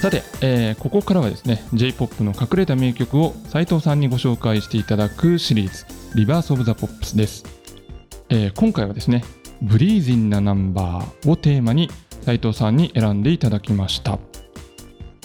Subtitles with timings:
[0.00, 5.84] さて、えーここからはですね J−POP の隠れた名曲を斉藤さんにご紹介していただくシリーズ
[6.16, 7.44] 「リバース・オブ・ザ・ポップス」です、
[8.30, 9.22] えー今回はですね
[9.60, 11.90] 「ブリーズンなナンバー」をテーマに
[12.22, 14.18] 斉藤さんに選んでいただきました、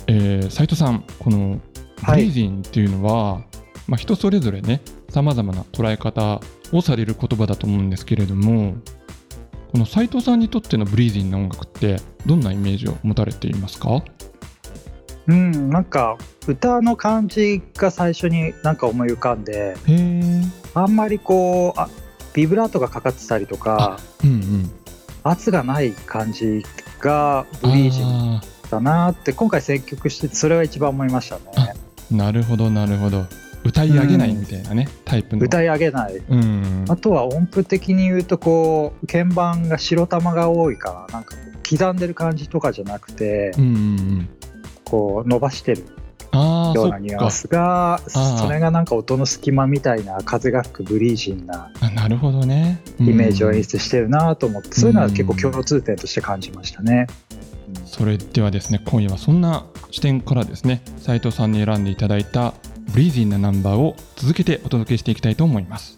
[0.08, 1.60] えー、斉藤さんこの
[2.06, 2.24] 「ブはい。
[2.24, 3.42] リーズン」っていうのは、
[3.88, 6.42] まあ、人それぞれねさまざまな捉え方
[6.74, 8.76] をされる言葉だと思うんですけれども
[9.72, 14.04] この斉藤さんにとってのブリーズンな音楽ってどんなイメージを持たれていますか？
[15.28, 19.76] うん、なんか歌の感じが最初になんか思い浮かんで
[20.74, 21.90] あんまりこうあ
[22.34, 24.72] ビブラートがかかってたりとかうんうん。
[25.24, 26.64] 圧がない感じ
[27.00, 31.74] がブリージンあだなって今回選曲しててそれが一番思いましたね。
[32.12, 33.26] ーなるほどなるほど。
[33.64, 35.44] 歌い上げないみたいなね、タイプの。
[35.44, 36.18] 歌い上げない。
[36.18, 41.36] うんあとは音符的に言うとこう鍵盤が白玉が多いからなんか
[41.68, 44.30] 刻んでる感じとかじゃなくてうんうんうん
[44.86, 45.86] こう伸ばしてる
[46.34, 48.38] ようなニュアンスがー。
[48.38, 52.82] それがなんか音の隙間みたいな風が吹くブリージンなあなるほどね。
[53.00, 53.10] うん。
[53.10, 57.08] イメージを演出してるなと思って、そういうのは結構共通点として感じましたね。
[57.86, 62.54] それではですね今夜はそんな視点からですね斉藤さんに選んでいただいた
[62.94, 65.98] ブリーズィーなナンバーを続けてお届けしていきたいと思います。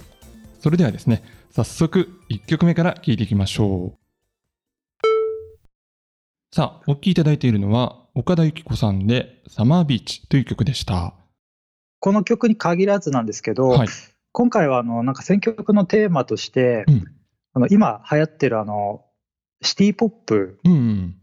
[0.59, 3.97] それではですね早速1曲目から聴いていきましょう。
[6.53, 11.13] さあお聴きいただいているのは岡田由紀子さんで「サマービーチ」という曲でした。
[11.99, 13.87] この曲に限らずなんですけど、はい。
[14.31, 17.05] 今回はあのなんか選曲のテーマとして、うん。
[17.53, 19.05] あの今流行ってるあの
[19.61, 20.59] シティポップ。
[20.63, 21.15] うんうん。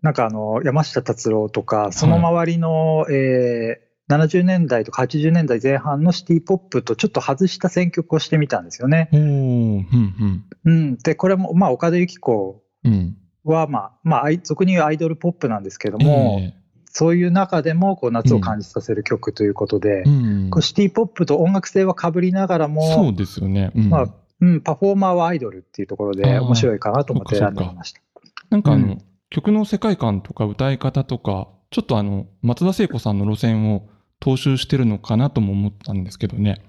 [0.00, 9.10] なんかあの山下達郎とかその周りの、えー70年代とか80年代前半のシティポップとちょっと外した選曲をしてみたんですよね。
[9.12, 9.86] うん
[10.64, 16.54] うん、でこれも、まあ、岡田由紀子うんうんは、まあまあ俗に言うアイドルポップなんですけども、え
[16.90, 20.50] そういう中でもこう夏を感じさせる曲ということで、ーうん。
[20.50, 23.90] こうシティポップと音楽性はかぶりながらそうも、ですよね、うん。
[23.90, 26.42] まあうん、パフォーマーはアイドルっていうところあでー。
[26.42, 28.00] 面白いかなと思って選んでみました。
[28.50, 29.02] なんかあの、うん。
[29.30, 33.88] 曲の世界観とか歌い方とか、ちょっとあの、松田聖子さんの路線を
[34.20, 36.62] 踏襲してるのかなとも思ったんですけどね。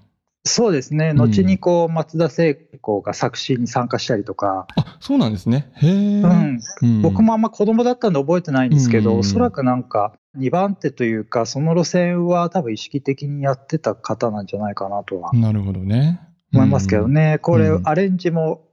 [0.50, 1.18] そうですね、うん。
[1.18, 5.72] 後にこう松田聖子が作詞に参加したりとか、あ、そうなんですね。
[5.76, 7.02] へえ、うん、うん。
[7.02, 16.20] 僕もあんま子供だったんで覚えてないんですけど、うんおそらくなんか2番手というか、その路線は多分意識的にやってた方なんじゃないかなとはなるほどね。
[16.54, 17.88] 思いますけどね、これう、ん。
[17.88, 18.66] アレンジも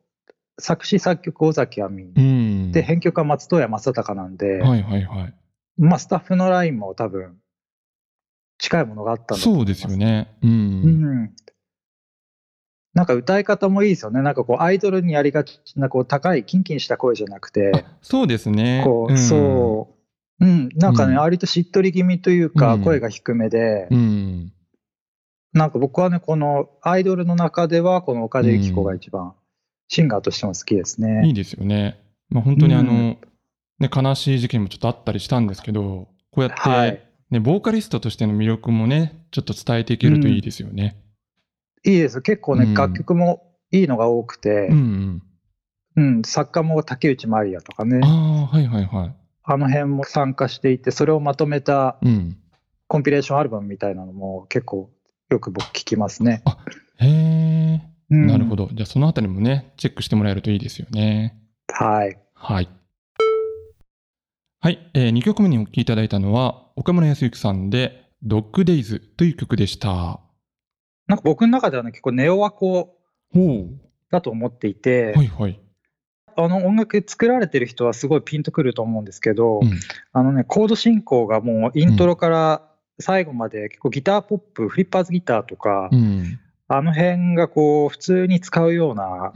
[0.58, 2.72] 作詞作曲尾崎亜美、うん。
[2.72, 5.34] で編曲は松任谷正隆なんで、はいはいはい。
[5.78, 7.36] まあ、スタッフのラインも多分
[8.58, 9.80] 近いものがあったんだとそうで思います。
[9.82, 10.36] すよね。
[10.42, 10.46] う。
[10.46, 11.30] うんん
[12.96, 14.22] なんか歌い方もいいですよね。
[14.22, 18.80] なんかこうアイドルにやりがちなこう高いキンキンした声じゃなくて、あそうですね。
[18.86, 19.94] こう、そ
[20.40, 24.50] う、うん、なんかね、うん割としっとり気味というか、うん声が低めで、うん。
[25.52, 29.34] なんか僕はね、このアイドルの中では、この岡田由紀子が一番、
[29.88, 31.32] シンガーとしても好きですいいね。
[31.34, 32.00] ですよね。
[32.30, 33.18] まあ本当にあの、うん
[33.78, 37.02] ね、悲しい事件もちょっとあったりしたんですけど、こうやって、はい。
[37.30, 40.96] ね、ボーカリストとしての魅力もね、ちょっと伝えていけるといいですよね。
[41.86, 42.20] いいです。
[42.20, 45.22] 結構ね、うん楽曲もいいのが多くてう、ん、
[45.96, 49.14] うん、作家も竹内まりやとかねうん。、ああ、はいはいはい。
[49.44, 52.36] あの辺も参加していて、それをまとめたうん。
[52.88, 54.90] コンピレーションアルバムみたいなのも結構
[55.28, 56.42] よく僕聞きますね。
[56.98, 58.68] へえ、うんなるほど。
[58.72, 61.36] じゃあそのあたりもね、チェックしてもらえるといいですよね。
[61.68, 62.16] はい。
[62.34, 62.68] はい。
[64.60, 70.20] はい、えー、2曲目にお聴きいただいたのは、岡村康之さんで、ドッグデイズという曲でした。
[71.06, 72.96] なんか僕の中ではね、結構ネオワコ
[73.32, 73.66] ほ
[74.10, 75.18] だと思っていて、う。
[75.18, 75.60] はいはい。
[76.38, 79.70] あの音楽作られてる人はすごいピンとくると思うんですけど、うん
[80.12, 82.62] あのね、コード進行がもうイントロから
[83.00, 86.38] 最後まで結構ギターポップ、フリッパーズギターとか、うん。
[86.68, 89.32] あの辺がこう普通に使うような。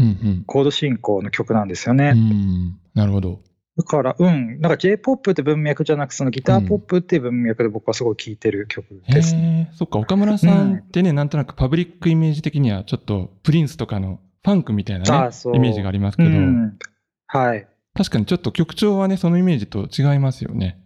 [0.47, 2.13] コード進行の曲なんですよね。
[2.15, 2.79] うん。
[2.95, 3.41] なるほど。
[3.81, 9.71] だから、うん、なんか J-POP って文脈じゃなくそのギターポップっていう文脈で僕はすごい聴いてる曲へですね。
[9.73, 16.79] え、そっか、岡村さんってね、なんとなくパブリックイメージ的には、ちょっとプリンスとかのファンクみたいなねイメージがありますけど、うん、
[17.27, 17.67] はい。
[17.95, 20.79] 確かにちょっと曲調はね、そのイメージと違いますよね。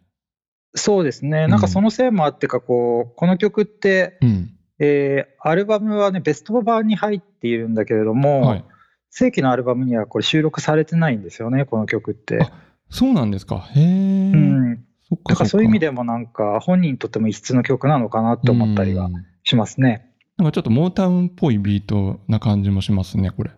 [0.76, 1.46] そうですね。
[1.49, 4.50] なんかそのせいもあってか、こう、この曲って、うん。
[4.79, 8.64] えーアルバムはね、ベスト版に入っているんだけれども、はい。
[9.11, 12.50] 正規のアルバムにはこれ収録されてないんですよね、この曲って。
[12.94, 13.69] あそうなんですか。
[13.75, 13.82] へえ。
[13.82, 14.85] うん。
[15.08, 19.11] そっかだからそういう意味ででもなんか、本人にとっても異質の曲なのかなって思ったりは
[19.43, 20.11] しますね。
[20.37, 23.50] なんかちょっとモータウンっぽいビートな感じもしますね、これ。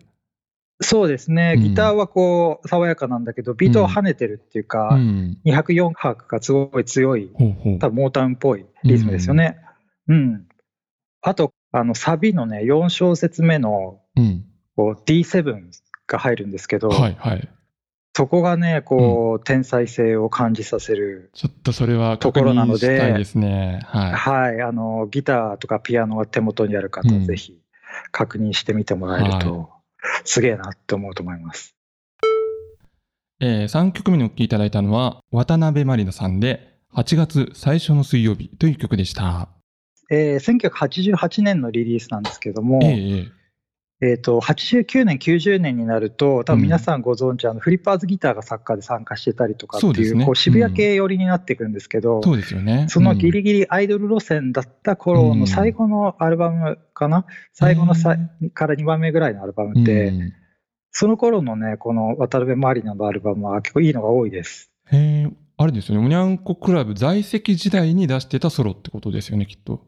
[0.79, 5.37] そうですね、うんギターはこう爽やかなんだけど、ビートは跳ねてるっていうか、うん。
[5.45, 7.31] 204拍がすごい強い。
[7.79, 9.57] 多分モータウンっぽいリズムですよね。
[10.07, 10.45] うん。
[11.21, 14.45] あと、あのサビのね、4小節目のうん。
[14.75, 15.61] こう D7
[16.05, 17.49] が入るんですけど、はいはい。
[18.17, 21.29] そこがね、こう、天才性を感じさせる。
[21.35, 23.81] ちょっとそれは確ところなので認したいですね。
[23.85, 24.11] はい。
[24.13, 27.61] はい、あの、ギターとかピアノが手元にある方うんはぜひ
[28.11, 29.69] 確認してみてもらえると、は
[30.23, 31.75] すげえなって思うと思います。
[33.39, 39.47] え3曲目にお聴きいただいたのは、渡辺満里奈さんで、8月最初の水曜日という曲でした。
[40.09, 43.36] えー1988年のリリースなんですけども、ええ
[43.99, 52.85] えええー、と89年、90年になると、多分皆さんご存知、あのフリッパーズギターが作家で参加してたりとかっていう、そうねこう渋谷系寄りになっていくんですけど、そうですよね。
[52.89, 58.17] そのギリリギリアイドル路線だった頃の最後のアルバムかな、最後のさ
[58.53, 60.13] から2番目ぐらいのアルバムって、
[60.91, 64.71] その頃のね、この渡辺満里奈のアルバムは結構いいのが多いです。
[64.91, 66.05] へえ、あれですよね。
[66.05, 69.81] おにゃんこクラブ在籍時代に出してたソロってことですよね、きっと。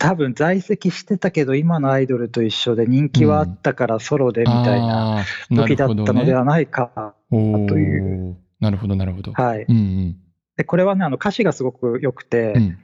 [0.00, 5.24] 多分在籍してたけど、今のアイドルと一緒で人気はあったからソロでみたいな
[5.54, 5.84] 時だ。
[5.84, 7.14] ったのではないか。
[7.30, 9.32] というなるほど、なるほど。
[9.32, 9.66] はい。
[9.68, 10.16] うんうん。
[10.56, 12.78] で、これはね、あの歌詞がすごく良くて、うん。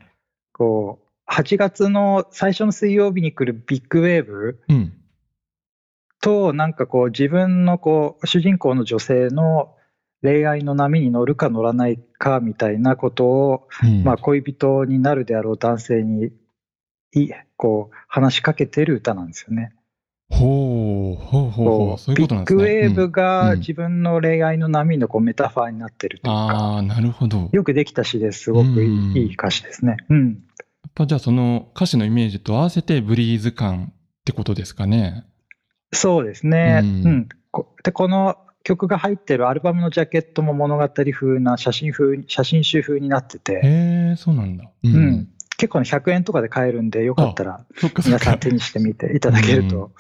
[0.52, 4.92] こう、8月の最初の水曜日に来るビッグウェーブうん。
[6.20, 9.74] と、なんかこう、自分のこう、主人公の女性の
[10.22, 16.30] 恋愛の波に乗るか乗らないかみたいなことを、うんまあ、恋人になるであろう男性に、
[17.12, 19.72] いこう、話しかけてる歌なんですよね。
[20.28, 21.88] ほう、ほうほうほう。
[21.90, 22.64] こそういうビッグウことなんですね。
[22.64, 27.38] うんェーブがうん自分の恋愛の波のこうメタファーになってるというか、ああ、なるほど。
[27.38, 29.96] やっよくできた詩ですごくいうんいいい歌詞ですね。
[30.08, 30.42] うん。
[30.96, 33.94] ぱじゃあその歌詞のイメージと合わせてブリーズ感っ
[34.24, 35.24] てことですかね。
[35.92, 36.80] そうですね。
[36.82, 37.28] ううんん。
[37.52, 44.64] こで、この曲が入ってるアルバムのジャケットも物語風な写真風、写真集風になってて、へえ、そうなんだ。
[44.64, 45.28] ううん。
[45.56, 47.64] 結構ね、100円とかで買えるんで、よかったら
[48.04, 48.38] 皆さんか。
[48.38, 49.92] 手にしてみていただけると。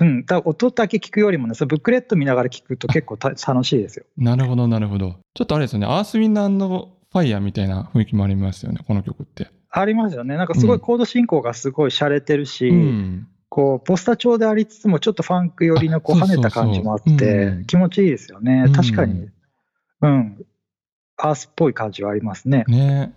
[0.00, 0.26] うん。
[0.26, 4.04] だ音だけ聞くよりもね、そのブックレット見ながら聞くと結構た楽しいですよ。
[4.16, 5.16] なるほど、なるほど。
[5.34, 5.86] ちょっとあれですよね。
[5.86, 6.68] アースウィンド
[7.12, 9.48] ファイヤーみたいな雰囲気もありますよね、この曲って。
[9.70, 10.36] ありますよね。
[10.36, 13.28] なんかすごいコード進行がすごい洒落てるし、うん。
[13.48, 18.72] こう、ポスター調でありつつも、ちょっとファンク寄りのこう跳ねた感じもあっうんて、気持ちいいですよねうん。
[18.72, 19.28] 確かに。
[20.02, 20.44] うん。
[21.16, 22.64] アースっぽい感じはありますね。
[22.66, 23.14] ね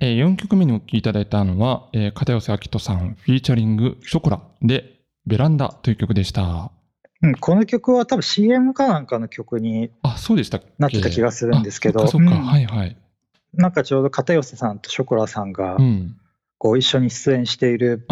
[0.00, 6.70] えー、4曲目にお聴きいただいたのは、えー片寄明人さんフィーチャリングショコラでベランダという曲でした。
[7.22, 12.96] うん、この曲は多分 CM かなんかの曲にあ、そうでしたなってた気がするんですけど、あそっかうんはいはい。
[13.54, 16.16] なんかちょうど片寄さんとショコラさんがうん。
[16.58, 18.06] こう一緒に出演している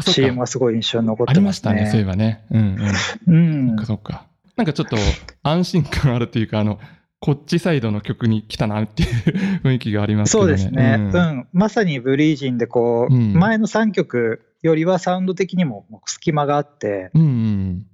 [0.00, 0.40] CM か。
[0.42, 2.10] がすごい印象に残っありてますましたね、そういえね。
[2.10, 2.44] ばね。
[2.52, 2.94] うんうん。
[2.94, 4.26] そ うんっかそっか。
[4.56, 4.96] なんかちょっと
[5.42, 6.78] 安心感あるというか、あの、
[7.24, 9.08] こっちサイドの曲に来たなっていう
[9.64, 10.42] 雰囲気がありますね。
[10.42, 17.86] そうですね、ううんんまさにブリージンでこう、うん前の3曲よりはサウンド的にも隙間があって、うんうん。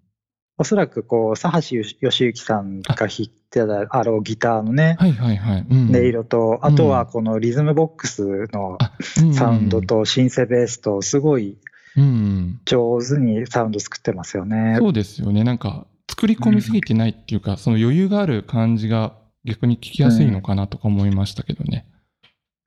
[0.59, 5.67] おそらくこう、佐橋義行さんが弾いてたあろうギターのね、はいはいはい。
[5.71, 8.93] うん、音色と、あとはこのリズムボックスのあ、
[9.23, 11.57] うんサウンドとシンセベースと、すごい。
[12.65, 14.75] 上手にサウンド作ってますよね。
[14.81, 15.45] そうですよね。
[15.45, 21.87] なんか、作り込みすぎてないっていうか、その余裕がある感じが逆に聞きやすいのかなとか思いましたけどね。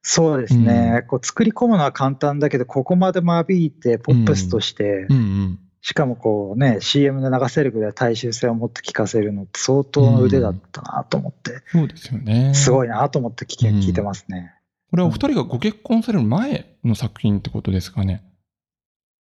[0.01, 5.60] そうですね、こう作り込むのは簡単だけど、ここまで間引いて、ポップスとして、うんうん。
[5.82, 12.53] しかもこうね、CM で流せるぐらい大衆性を持って聴かせるのって相当の腕だったなと思って、そうですよね。
[12.53, 12.88] すごい。
[12.88, 14.53] いなと思って聞いてますね。
[14.89, 18.24] これはお二人がご結婚される前の作品ってことですかね。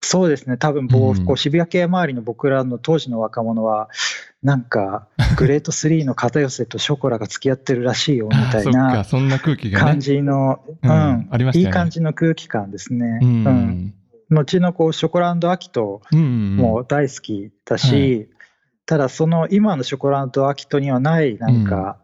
[0.06, 3.90] そうですね、多分こう、うん渋谷系周りの僕らの当時の若者は、
[4.44, 5.08] なんか、
[5.38, 9.86] グレート3の片寄せとショコラが付き合ってるらしいよみたいな そんな空気がね。
[9.86, 13.20] 感じの、ううんん、ありましたよねいい感じの空気感ですね。
[13.22, 13.94] ううんん。
[14.30, 16.02] 後のこうショコラアキト。
[16.12, 18.30] も大好きだし、
[18.86, 21.98] ただその今のショコラアキトにはない、なんか、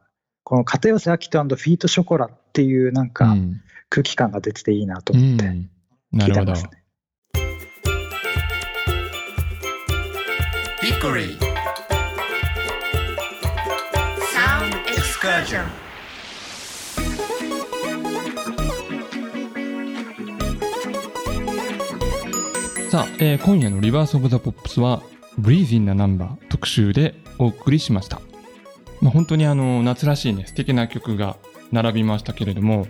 [0.44, 5.70] この片寄せアキトフィートショコラっていうなんうかん、空気感が出てていいなと思ってうん。
[6.12, 6.56] なるほど聞いてま。
[6.56, 6.84] すね。
[11.00, 11.38] Hickory
[14.34, 15.64] Sound Excursion.
[22.90, 25.02] さあ、えー今夜のリバースオブザポップスは、
[25.38, 28.20] ブリーズインなナンバー特集でお送りしました。
[29.00, 31.38] まあ、本当にあの、夏らしいね、素敵な曲が
[31.72, 32.88] 並びましたけれども、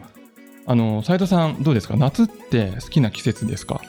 [0.65, 1.95] あの、斉藤さんどうですか？
[1.95, 3.81] 夏って好きな季節ですか？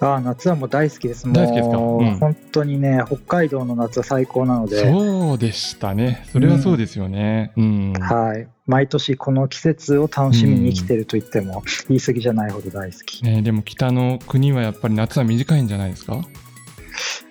[0.00, 1.26] ああ、夏はもう大好きです。
[1.26, 1.76] もう大好きですか？
[1.76, 6.24] うん本当にね、北海道の夏は最高なので、そうでしたね。
[6.32, 7.52] それはそうですよね。
[7.56, 7.92] うん。
[7.94, 8.48] はい。
[8.66, 13.24] 毎年この季節を楽しみに生きてると言っても言い過ぎじゃないほど大好き。
[13.24, 16.16] ね、でも北の国はやっぱり夏は短いんじゃないですか？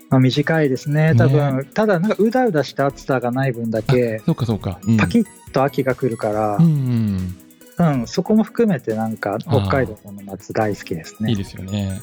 [0.09, 1.15] まあ、短いですね。
[1.15, 4.79] 多分、ただなんかうだうだした暑さがない分だけ、そうかそうか。
[4.87, 7.35] うん、パキッと秋が来るからう、ん、
[7.77, 11.31] うん、そこも含めてなんか北海道の夏大好きですね。
[11.31, 12.01] いいですよね。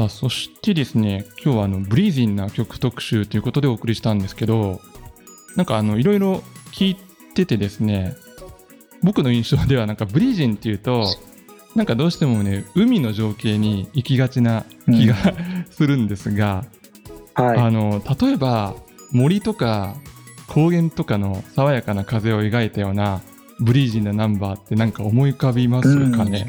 [0.00, 4.80] さあ、そしてですね、今日はあのブリーズィンな曲特集ということでお送りしたんですけど、
[5.56, 6.42] なんかあのいろいろ
[6.72, 6.96] 聞い
[7.34, 8.14] ててですね、
[9.02, 11.04] 僕の印象ではなんかブリージンっていうと、
[11.74, 15.16] なんかどうしてもね、海の情景に行きがちな気が、
[15.68, 16.64] するんですが、
[17.34, 17.58] はい。
[17.58, 18.76] あの例えば
[19.12, 19.96] 森とか
[20.46, 23.20] 高原とかの爽やかな風を描いたような
[23.58, 26.46] ブリージンなナンバーってなんか思い浮かびますかね、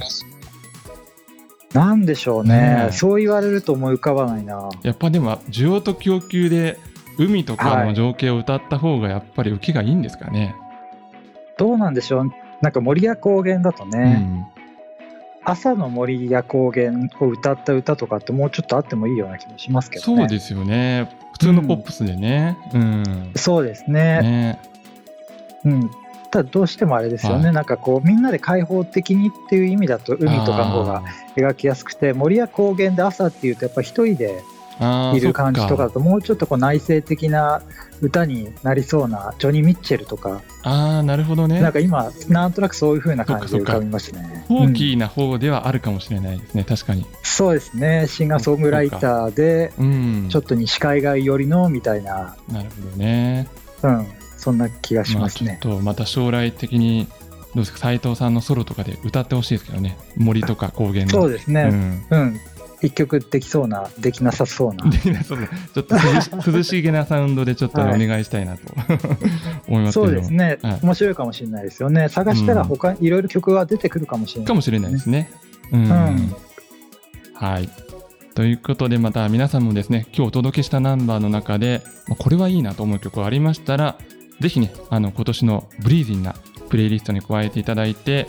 [1.74, 2.90] なんでしょうね。
[2.92, 4.70] そう言われると思い浮かばないな。
[4.84, 6.78] やっぱでも需要と供給で
[7.18, 10.56] 海とかの情景を歌った方がやっぱり受けがいいんですかね、
[11.58, 12.32] どうなんでしょう。
[12.62, 14.48] なんか森や高原だとね、
[15.44, 20.18] 朝の森や高原を歌った歌とかってもうちょっとあってもいいような気もしますけどね。
[20.18, 21.10] そうですよね。
[21.34, 22.58] 普通のポップスでね。
[22.74, 24.22] うん、そうですね。
[24.22, 24.60] ね。
[25.66, 25.92] うん。
[26.32, 27.54] ただどうしてもあれですよね、はい。
[27.54, 31.04] なんかこうみんなで開放的にっていう意味だと海とかの方が
[31.36, 34.42] 描きやすくて森や高原で朝っていうとやっぱ一人で
[35.14, 37.62] いる感じとかだともうちょっとこう内省的な
[38.02, 40.42] 歌になりそうなジョニー・ミッチェルとか。
[40.64, 41.62] ああなるほどね。
[41.62, 44.44] なんか今なんとなくそういう風な感じで浮かびますね。
[44.48, 47.06] フォーな方ではあるかもしれないですね、確かに。
[47.22, 48.08] そうですね。
[48.08, 50.30] シンガーソングライターでうん。
[50.30, 53.48] ちょっと西海岸寄りのみたいな、なるほどね。
[53.84, 54.08] うん、
[54.42, 55.60] そんな気がしまあ、ますね。
[55.62, 57.08] ちょっとまた将来的に
[57.54, 57.78] どうですか？
[57.78, 59.98] 斉藤さんのソロとかで歌ってほしいですけどね。
[60.18, 61.12] 森とか高原の。
[61.12, 62.06] そうですね、うん。
[62.10, 62.40] うん、
[62.82, 64.84] 一曲できそうなできなさそうな。
[64.90, 65.96] できないそうねちょっと
[66.52, 68.62] 涼しげなサウンドでちょっとね、はいお願いしたいなと。
[69.68, 70.06] 思いますけど。
[70.08, 70.80] そうですね、はい。
[70.82, 72.10] 面白いかもしれないですよね。
[72.10, 75.30] 探したら他、いろいろ曲が出てくるかもしれないかもしれないですね。
[75.72, 76.36] うん、ん
[77.36, 77.70] はい。
[78.34, 83.98] ということでまた皆さんもですね今日お届けしたナンバーの中でまあこれはいいなと思う曲がありましたら
[84.42, 86.36] ぜひねあの今年のブリーディンな
[86.70, 88.28] プレイリストに加えていただいて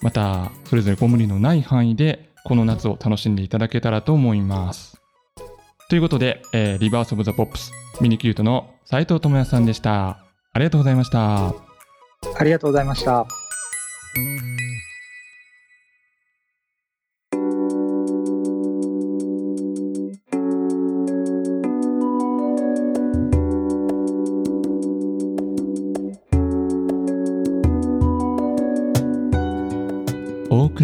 [0.00, 4.98] またそれぞれご無理のない範囲でこの夏を楽しんでいただけたらと思います。
[5.90, 10.24] ということで、えーリバース・オブ・ザ・ポップスミニキュートの斉藤智也さんでした。
[10.52, 11.70] ありがとうございました。
[12.38, 13.26] ありがとうございました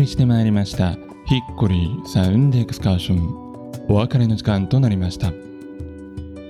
[0.06, 0.92] してまいりました。
[1.26, 3.46] ヒッコリーサウンドエクスカーション。
[3.88, 5.32] お別れの時間となりました。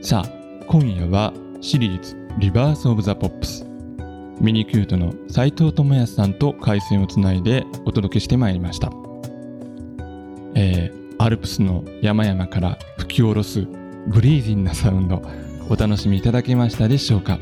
[0.02, 3.66] さあ今夜はシリーズリバースオブザポップス
[4.40, 8.90] ミニキュートの斉藤智康さんと回線をつないでお届けしてまいりました。
[10.54, 13.66] えーアルプスの山々から吹き下ろす
[14.06, 15.22] breezin' なサウンド
[15.70, 17.38] お楽しみいただけましたでしょうか。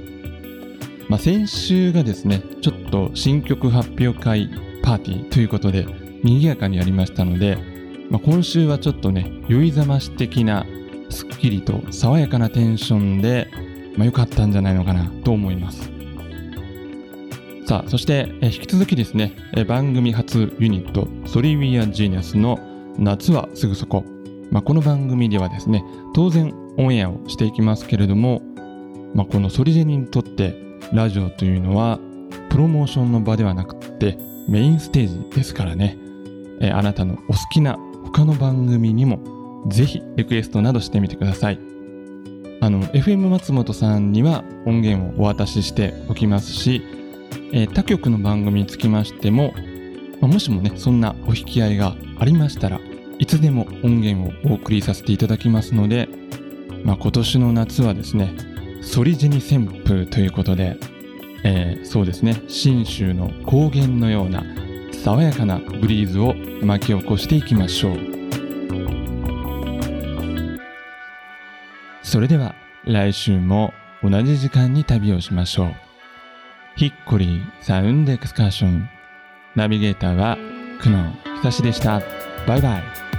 [1.09, 4.49] まあ、先週がですねちょっと新曲発表会
[4.83, 5.87] パーティーということで
[6.25, 7.59] 賑やかにやりましたので、
[8.11, 10.67] まあ、今週はちょっとね酔いざまし的な
[11.11, 13.49] すっきりと爽やかなテンションで、
[13.97, 15.91] まあ、良かったんじゃないのかなと思います。
[17.67, 22.59] さあそしてえ引き続きですねえ番組初ユニットソリウィア・ジーニアスの
[22.99, 24.05] 夏はすぐそこ、
[24.51, 25.83] まあ、この番組ではですね
[26.15, 28.43] 当然オンエアをしていきますけれども、
[29.15, 30.55] まあ、このソリジェニにとって
[30.93, 31.99] ラジオというのは
[32.51, 35.97] プロモーションの場ではなくってメインステージですからね、
[36.61, 41.59] えーあなたのお好きな他の番組にもぜひリクエストなどしてみてください。
[42.61, 46.83] あの FM 松本さんには音源をお渡ししておきますし、
[47.53, 49.53] えー他局の番組につきましても、
[50.21, 52.81] まあもしもねそんなお引き合いがありましたら
[53.19, 56.09] いつでも音源をお送りさせていただきますので、
[56.85, 58.35] まあ、今年の夏はですね
[58.83, 60.77] ソリジェニ旋風ということで、
[61.45, 64.43] えーそうですね信州の高原のような
[65.05, 67.99] 爽やかなブリーズを巻き起こしていきましょう。
[72.03, 72.55] それでは
[72.87, 75.75] 来週も同じ時間に旅をしましょう。
[76.77, 78.89] ヒッコリーサウンドエクスカーション。
[79.55, 80.39] ナビゲーターは
[80.81, 82.01] 久野久志でした。
[82.47, 83.14] バイバイ。